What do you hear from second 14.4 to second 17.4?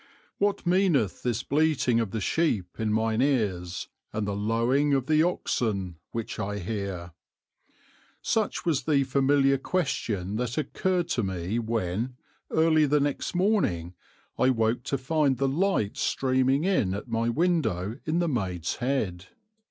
woke to find the light streaming in at my